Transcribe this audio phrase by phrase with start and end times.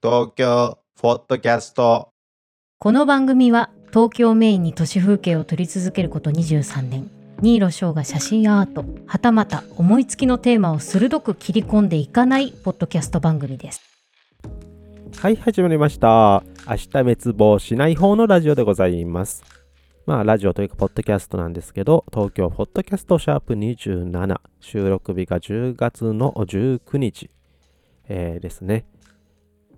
[0.00, 2.10] 東京ポッドキャスト
[2.78, 7.10] この番組は東京メインに都市風景を撮り続けること23年
[7.42, 13.82] 新納翔が写真アートはたまた思いつきのテーマを鋭く切り込んでいかないポッドキャスト番組です
[15.16, 16.44] はい、始まりました。
[16.68, 19.42] 明日滅亡しない方のラジオでございます。
[20.06, 27.30] まあ、ラジオというか、ポッドキャストなんですけど、東京ポッドキャストシャープ27、収録日が10月の19日、
[28.08, 28.84] えーですね。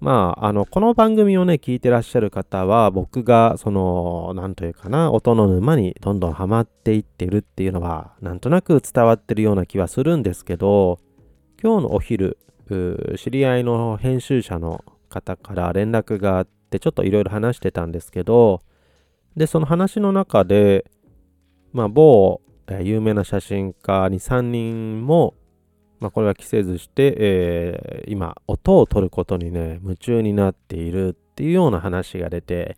[0.00, 10.98] まあ、あの、この番組をね、聞いてらっしゃる方は、僕が、その、なんというかな、音の沼にどんどんハマっていってるっていうのは、なんとなく伝わってるような気はするんですけど、
[11.62, 12.38] 今日のお昼、
[13.16, 18.62] 知り合いの編集者の方から連絡があってちょっといろいろ話してたんですけど
[19.36, 20.90] でその話の中で
[21.72, 22.40] まあ某、
[22.82, 25.34] 有名な写真家23人も
[26.04, 32.76] まあこれは着せずして、えー今音を取ることにね夢中になっているっていうような話が出て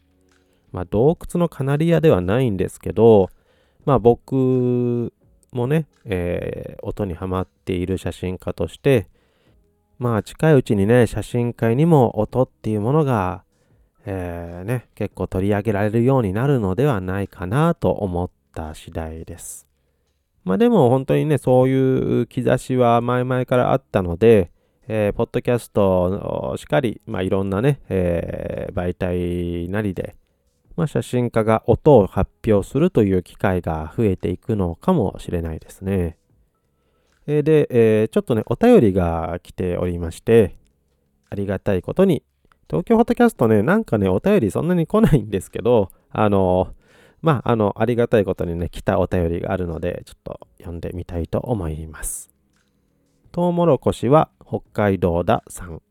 [0.70, 3.28] まあ洞窟のカナリアではないんですけど
[3.84, 5.12] まあ僕
[5.50, 9.08] もね、えー音にはまっている写真家として
[9.98, 13.42] まあ近いうちにね、写真会にも音っていうものが、
[14.04, 19.66] えーね、結構取り上げられるようになるのではないかなと思った次第です。
[20.46, 24.52] まあでも本当にね、そういう兆しは前々からあったので、
[24.86, 30.14] えーポッドキャストしっかり、まあいろんなね、えー媒体なりで、
[30.76, 36.16] まあ写真家が音を発表するという機会が増えていくのかもしれないですね。
[37.26, 37.66] えーで、
[38.04, 40.54] えちょっとね、お便りが来ておりまして、
[41.28, 42.22] ありがたいことに、
[42.70, 46.68] 東京ホットキャストね、なんかね、お便りそんなに来ないんですけど、あの、
[47.26, 52.30] まあ、あの、ありがたいことにね、来たお便りがあるので、ちょっと読んでみたいと思います。
[53.32, 55.82] トウモロコシは北海道ださん。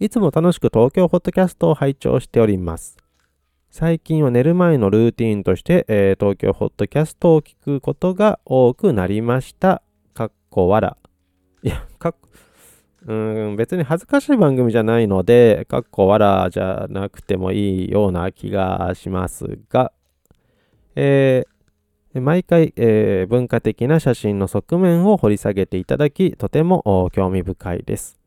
[0.00, 2.96] いつも楽しく東京ホットキャストを拝聴しております。
[3.70, 9.80] 最近は寝る前のルーティーンとして、えー東京ホットキャストを聞くことが多くなりました。
[10.12, 10.96] かっこわら。
[11.62, 12.16] いや、かっ
[13.06, 19.92] うーん、別に恥ずかしい番組じゃないので、かっこわらじゃなくてもいいような気がしますが、
[20.96, 21.54] えー
[22.20, 28.20] 毎回、えー文化的な写真の側面を掘り下げていただき、とても興味深いです。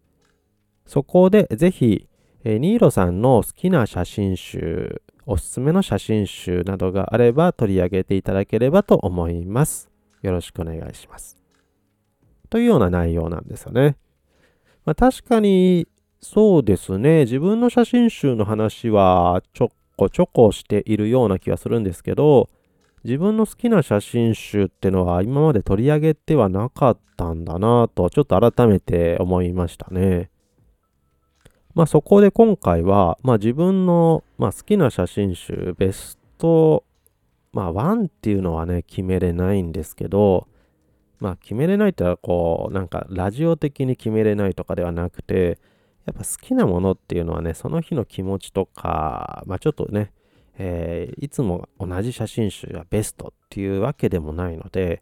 [0.86, 2.08] そこで、ぜひ、
[2.44, 9.90] えーニーロさんの好きな写真集、おすすめの写真集などがあれば取り上げていただければと思います。
[10.22, 11.38] よろしくお願いします。
[12.50, 13.98] というような内容なんですよね。
[14.86, 15.88] まあ、確かに、
[16.22, 17.22] そうですね。
[17.22, 22.50] 自分の写真集の話はちょこちょこしているような気がするんですけど、
[23.08, 30.30] 自分の好きな写真集ってのは今まで取り上げてはなかったんだなと、ちょっと改めて思いましたね。
[31.74, 36.84] まあそこで今回は、まあ自分の、まあ、好きな写真集、ベスト、
[37.54, 40.50] まあ1っていうのはね、決めれないんですけど、
[41.22, 45.58] まあ決めれないってこうなんかラジオ的に決めれないとかではなくて
[46.06, 50.12] やっぱ好きなものっていうのはねその日の気持ちとかまあちょっとね、
[50.58, 55.02] えーいつも同じ写真集がベストっていうわけでもないので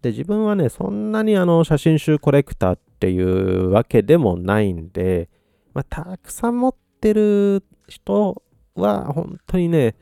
[0.00, 5.28] で自分はねそんなにあの写真集コレクターっていうわけでもないんで、
[5.74, 8.42] まあ、たくさん持ってる人
[8.74, 9.94] は本当にね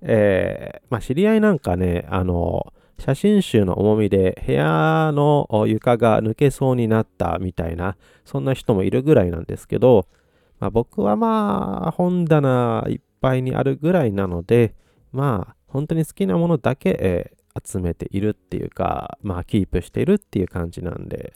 [0.00, 10.06] えーまあ知り合いなんかねあの写真集の重みで部屋の床が抜けそうになったみたいな、そんな人もいるぐらいなんですけど、
[10.60, 14.74] まあ、僕はまあ本棚いっぱいにあるぐらいなので、
[15.12, 21.34] まあ本当に好きなものだけ、えー集めているっていうか、まあキープしているっていう感じなんで、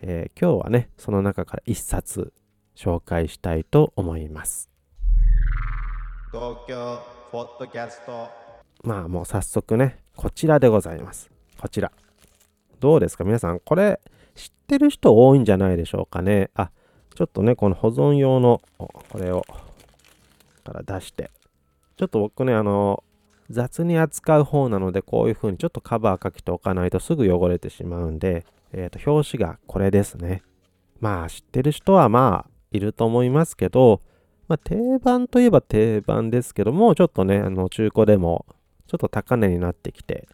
[0.00, 2.32] えー今日はね、その中から一冊
[2.76, 4.70] 紹介したいと思います。
[6.30, 7.00] 東京
[7.32, 8.28] ポッドキャスト
[8.84, 11.28] まあもう早速ね、こちらでございます。
[11.60, 11.90] こちら。
[12.78, 13.24] どうですか？
[13.24, 14.00] 皆さん、これ
[14.36, 16.50] 知ってる人多いんじゃないでしょうかね？
[16.54, 16.70] あ、
[17.16, 19.44] ちょっとね、この保存用の、おこれを、
[20.60, 21.30] から出して。
[21.96, 23.04] ちょっと僕ね、あの、
[23.50, 30.42] 雑に扱う方なので、こういう風にちょっとカバーかけておかないとすぐ汚れてしまうんで、えっ、と、表紙がこれですね。
[31.00, 34.00] まあ、知ってる人はまあ、いると思いますけど、
[34.46, 38.46] まあ、定番といえば定番ですけども、ちょっとね、あの、中古でも
[38.86, 40.28] ちょっと高値になってきて、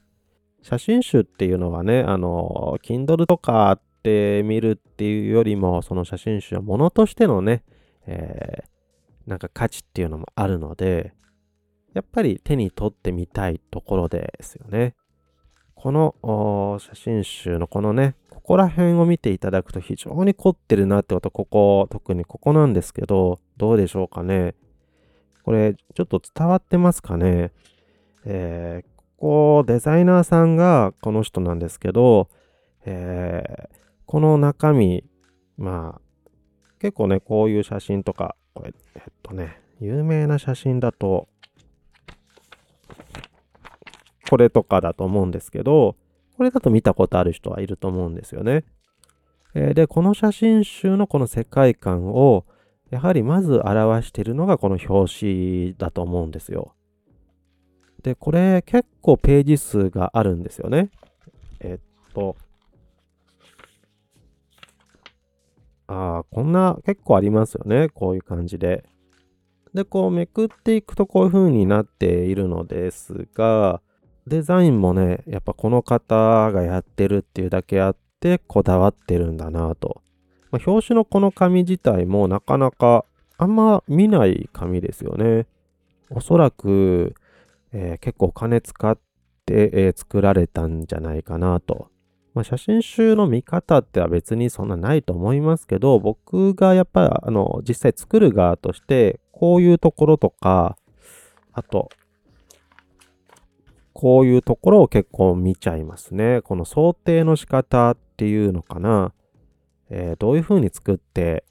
[0.63, 7.63] 写真集っていうのはね、あの、Kindle とかって見るっていうよりも、その写真集はものとしてのね、
[8.07, 8.76] えー
[9.27, 11.13] なんか価値っていうのもあるので、
[11.95, 14.95] やっぱり手に取ってみたいところですよね。
[15.75, 24.55] この写真集のこのね、こら辺を見ていただくと非常に凝ってるなってこと、ここ、特にここなんですけど、どうでしょうかね。
[25.43, 27.51] これ、ちょっと伝わってますかね。
[28.25, 32.29] えー、ここ、デザイナーさんがこの人なんですけど、
[32.85, 33.69] えー、
[34.07, 35.03] この中身、
[35.59, 36.31] まあ、
[36.79, 41.29] 結構ね、こういう写真とか、これ、えっとね、有名な写真だと、
[44.31, 45.95] これとかだと思うんですけど、
[46.39, 48.65] これだと見たことある人はいると思うんですよね。
[49.55, 52.47] えー、で、この写真集のこの世界観を、
[52.89, 56.75] やはりまず表しているのがこの表紙だと思うんですよ。
[58.03, 60.89] で、これ結構ページ数があるんですよね。
[61.61, 62.37] えっと、
[65.89, 67.89] ああ、こんな結構ありますよね。
[67.89, 68.85] こういう感じで。
[69.75, 73.81] で、こうめくっていくとこういう風になっているのですが、
[74.27, 80.03] デザインもね、やっぱこの方がやってるっていうだけあって、こだわってるんだなと。
[80.51, 83.05] まあ、表紙のこの紙自体もなかなか
[83.39, 85.47] あんま見ない紙ですよね。
[86.11, 87.15] おそらく、
[87.73, 88.99] えー、結構お金使っ
[89.45, 91.91] て、えー、作られたんじゃないかなと。
[92.37, 100.77] まあ、写真集の見方っては別にそんなないと思いますけど、僕がやっぱりあの実際作る側として、こういうところとか、
[101.55, 101.89] あと、
[103.95, 106.43] こういうところを結構見ちゃいますね。
[106.43, 109.15] この想定の仕方っていうのかな。
[109.89, 111.43] えー、どういうふうに作って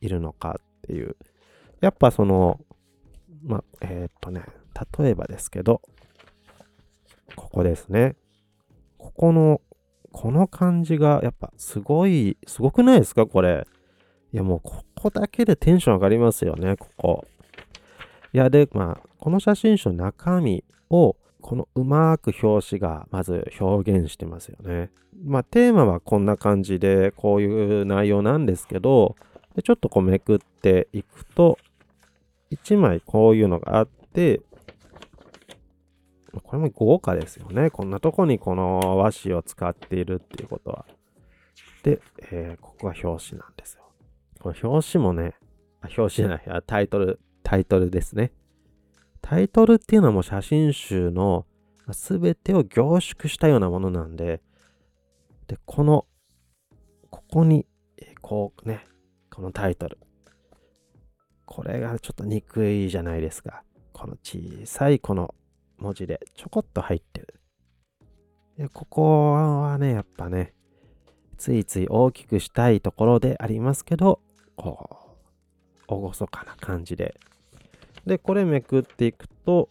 [0.00, 1.14] いるのかっていう。
[1.80, 2.58] やっぱその、
[3.44, 4.42] まえー、っとね、
[4.98, 5.82] 例えばですけど、
[7.36, 8.16] ここですね。
[8.98, 9.60] ここの、
[10.12, 13.26] この感じがやっぱすごい、すごくないですか？
[13.26, 13.66] これ。
[14.32, 17.24] いやもうここだけでテンション上がりますよね、ここ。
[18.32, 24.90] いや、で、まあ、この写真集の中身をこのうまく表紙がまず表現してますよね。
[25.24, 29.16] まあテーマはこんな感じでこういう内容なんですけど、
[29.54, 31.58] でちょっとこうめくっていくと、
[32.52, 34.40] 1枚こういうのがあって、
[36.40, 37.70] これも豪華ですよね。
[37.70, 40.86] こんなとこにこの和紙を使っているっていうことは。
[41.82, 42.00] で、
[42.30, 43.82] えー、ここが表紙なんですよ。
[44.40, 45.34] この表紙もね、
[45.80, 48.32] あ表紙じゃない、タイトル、タイトルですね。
[49.20, 51.46] タイトルっていうのはもう写真集の
[51.88, 54.40] 全てを凝縮したようなものなんで、
[55.48, 56.06] で、この、
[57.10, 57.66] ここに、
[58.20, 58.86] こうね、
[59.30, 59.98] このタイトル。
[61.44, 63.62] これがちょっと憎いじゃないですか。
[63.92, 65.34] この小さいこの
[65.82, 67.34] 文字でちょこっと入ってる。
[68.56, 70.54] でここはね、やっぱね、
[71.36, 74.20] ついつい大きくしたいところでありますけど、
[74.56, 75.16] こ
[75.88, 77.18] う、厳かな感じで
[78.06, 79.68] で、これめくっていくと、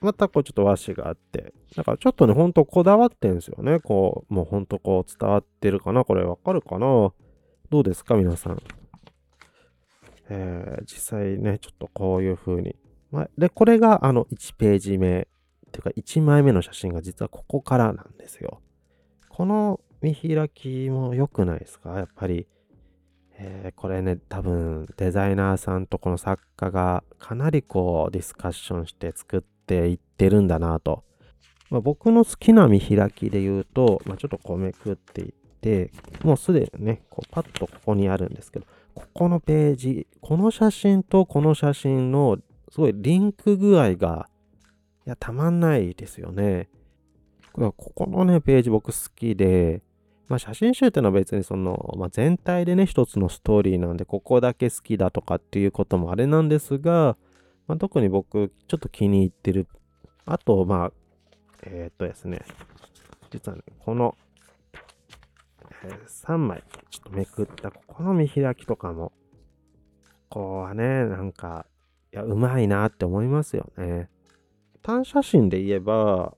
[0.00, 3.80] またこうちょっと和紙があって、だからちょっとね、ほんとこだわってんですよね。
[3.80, 7.12] こう、もうほんとこう伝わってるかなこれわかるかな？
[7.70, 8.62] どうですか皆さん？
[10.28, 12.76] えー、実際ね、ちょっとこういう風に。
[13.10, 15.28] まあ、で、これがあの1ページ目、
[15.68, 18.60] っていうか1枚目の写真が実はここからなんですよ。
[19.28, 21.98] この見開きも良くないですか？
[21.98, 22.46] やっぱり
[23.36, 31.02] えー、これね、多分デザイナーさんとこの作家がかなりこうディスカッションして作っていってるんだなと。
[31.70, 35.90] まあ、僕の好きな見開きで言うと、まあ、ちょっとこうめくっていって、
[36.22, 42.38] もうすでにね、こうパッとここにあるんですけど、ここのページ、この写真とこの写真の
[42.70, 44.28] すごいリンク具合が、
[45.06, 46.68] いや、たまんないですよね。
[47.52, 49.82] ここのね、ページ僕好きで、
[50.28, 57.16] まあ、写真集ってのは別にその、まあ、全体でね、一つのストーリーなんで、ここだけ好きだとかっていうこともあれなんですが、
[57.66, 59.68] まあ、特に僕、ちょっと気に入ってる。
[60.24, 60.92] あと、まあ、
[61.62, 62.42] えー、っとですね、
[63.30, 64.16] 実はね、この、
[65.84, 69.12] えー、3枚、ちょっとめくった、ここの見開きとかも、
[70.30, 71.66] ここはね、なんか、
[72.14, 74.08] いや、うまいなって思いますよね。
[74.82, 76.36] 単写真で言えば、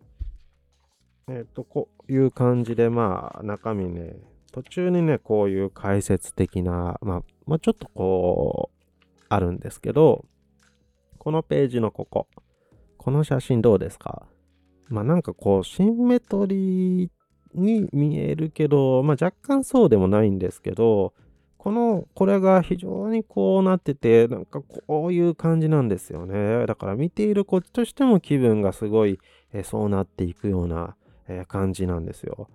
[1.29, 4.17] えっ、と、こういう感じで、まあ、中身ね、
[4.53, 10.25] 途中にね、こういう解説的な、まあ、まあ、ちょっとこう、あるんですけど、
[11.19, 12.27] このページのここ、
[12.97, 14.27] この写真どうですか？
[14.89, 17.11] まあ、なんかこう、シンメトリー
[17.53, 21.13] に見えるけど、まあ、若干そうでもないんですけど、
[21.67, 26.65] この、これが非常にこうなってて、なんかこういう感じなんですよね。
[26.65, 29.19] だから見ているこっちとしても気分がすごい、
[29.53, 30.95] えそうなっていくような、
[31.27, 32.49] え、感じなんですよ。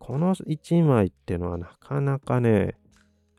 [0.00, 2.76] この1枚っていうのはなかなかね、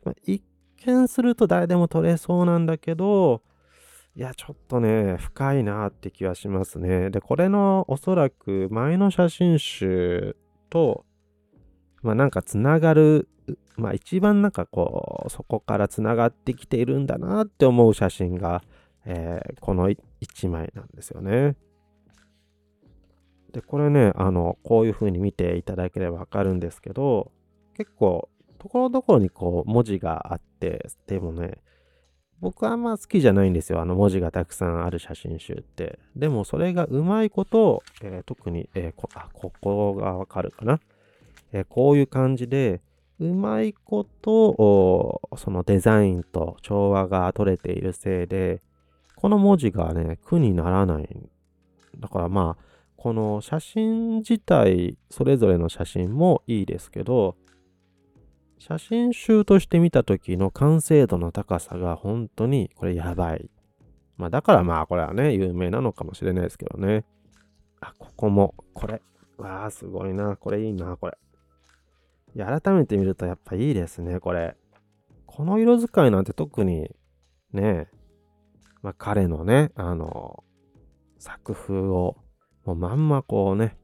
[0.04, 0.42] まあ、一
[0.86, 3.42] 見すると誰でも撮れそうなんだけど、
[4.16, 7.10] いや、ちょっとね、深いなって気はしますね。
[7.10, 10.34] で、これのおそらく前の写真集
[10.70, 11.04] と、
[12.00, 13.28] まあなんかつながる、
[13.80, 18.62] まあ一番なんかこう、そこからつながってきているんだなって思う写真が、
[19.06, 21.56] えーこの1枚なんですよね。
[23.52, 27.32] で、これね、あの、こういう風に見ていただければわかるんですけど、
[27.76, 31.58] 結構、ところどころにこう、文字があって、でもね、
[32.40, 33.80] 僕はあんま好きじゃないんですよ。
[33.80, 35.98] あの文字がたくさんある写真集って。
[36.16, 40.80] でもそれがうまいこと、えー特に、えーこ、あ、ここがわかるかな。
[41.52, 42.80] えーこういう感じで、
[43.20, 48.62] うまいこと、そのデザインと調和が取れているせいで、
[49.14, 51.30] この文字がね、苦にならない。
[51.98, 52.64] だからまあ、
[52.96, 57.36] この写真自体、それぞれの写真もいいですけど、
[58.58, 63.50] 写真集として見た時の完成度の高さが本当にこれやばい。
[64.16, 67.04] まあだからまあこれはね、有名なのかもしれないですけどね。
[67.80, 69.02] あ、ここも、これ。
[69.36, 70.36] わあ、すごいな。
[70.36, 71.18] これいいな、これ。
[72.38, 74.56] や、改めて見るとやっぱいいですね、これ。
[75.26, 76.90] この色使いなんて特に、
[77.52, 77.88] ね、
[78.82, 80.44] まあ彼のね、あの、
[81.18, 82.16] 作風を
[82.64, 83.76] もうまんまこうね、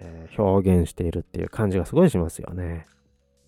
[0.00, 2.86] えー表現しているっていう感じがすごいしますよね。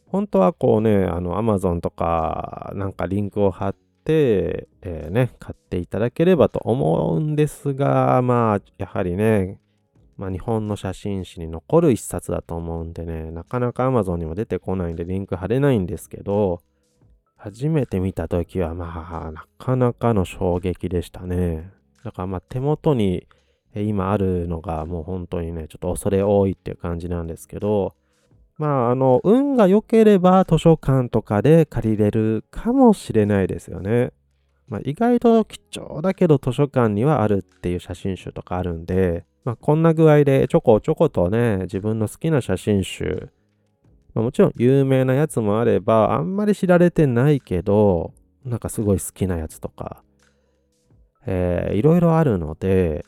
[0.07, 9.59] 本当はこうね、あの、Amazon とか、なんかリンクを貼って、えーね、買っていただければと思うんですが、まあ、やはりね、
[10.17, 16.61] まあ、日本の写真誌に残る一冊だと思うんでね、なかなか Amazon にも出てこないんでリンク貼れないんですけど、
[17.37, 21.71] 初めて見たときは、まあ、なかなかの衝撃でしたね。
[22.03, 23.27] だからまあ、手元に
[23.75, 27.95] 今あるのがもう本当にね、ちょっと恐れ多いっていう感じなんですけど、
[28.59, 34.13] まあ、あの、運が良ければ図書館とかで借りれるかもしれないですよね。
[34.67, 43.31] まあ、意外と貴重だけど図書館にはあるっていう写真集とかあるんで、まあ、こんな具合でちょこちょことね、自分の好きな写真集、
[44.13, 48.13] まあ、もちろん有名なやつもあれば、あんまり知られてないけど、
[48.45, 50.03] なんかすごい好きなやつとか、
[51.27, 53.07] えーいろいろあるので、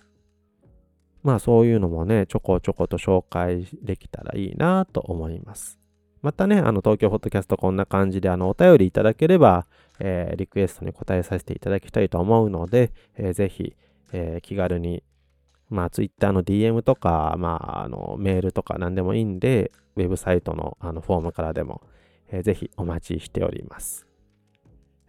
[1.25, 5.81] まあそういうのもね、ちょこちょこと紹介できたらいいなと思います。
[6.23, 9.67] またね、あの東京ポッドキャストこんな感じであのお便りいただければ、
[9.99, 13.75] えーリクエストに答えさせていただきたいと思うので、えーぜひ、
[14.13, 15.03] えー気軽に、
[15.69, 21.83] まあ Twitter の DM とか、まああのメールとか何でもいいんで、ウェブサイトのあのフォームからでも、
[22.31, 24.07] えーぜひお待ちしております。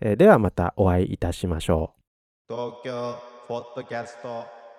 [0.01, 1.93] えーではまたお会いいたしましょ
[2.49, 2.53] う。
[2.53, 3.15] 東京
[3.47, 4.58] ポッドキャスト